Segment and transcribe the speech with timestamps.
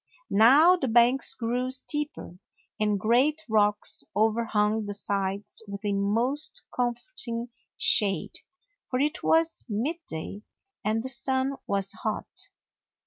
[0.33, 2.39] Now the banks grew steeper,
[2.79, 8.39] and great rocks overhung the sides with a most comfort ing shade,
[8.89, 10.41] for it was midday
[10.83, 12.49] and the sun was hot.